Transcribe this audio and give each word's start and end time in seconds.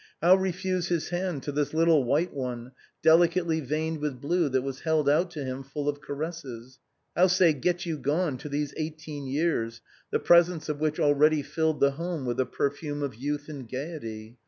How 0.19 0.33
re 0.33 0.51
fuse 0.51 0.87
his 0.87 1.09
hand 1.09 1.43
to 1.43 1.51
this 1.51 1.75
little 1.75 2.03
white 2.03 2.33
one, 2.33 2.71
delicately 3.03 3.59
veined 3.59 3.99
with 3.99 4.19
blue, 4.19 4.49
that 4.49 4.63
was 4.63 4.79
held 4.79 5.07
out 5.07 5.29
to 5.29 5.43
him 5.45 5.61
full 5.61 5.87
of 5.87 6.01
caresses? 6.01 6.79
How 7.15 7.27
say" 7.27 7.53
Get 7.53 7.85
you 7.85 7.99
gone" 7.99 8.37
to 8.39 8.49
these 8.49 8.73
eighteen 8.77 9.27
years, 9.27 9.79
the 10.09 10.17
pres 10.17 10.49
ence 10.49 10.69
of 10.69 10.79
which 10.79 10.99
already 10.99 11.43
filled 11.43 11.81
the 11.81 11.91
home 11.91 12.25
with 12.25 12.39
a 12.39 12.47
perfume 12.47 13.03
of 13.03 13.13
youth 13.13 13.47
and 13.47 13.69
gaiety 13.69 14.39